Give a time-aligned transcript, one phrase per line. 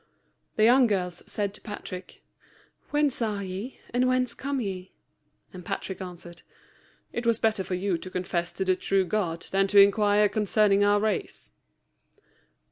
[0.55, 2.23] The young girls said to Patrick,
[2.89, 4.93] "Whence are ye, and whence come ye?"
[5.53, 6.41] and Patrick answered,
[7.13, 10.83] "It were better for you to confess to the true God than to inquire concerning
[10.83, 11.51] our race."